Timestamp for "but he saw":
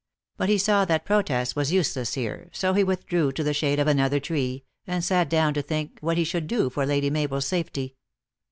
0.35-0.83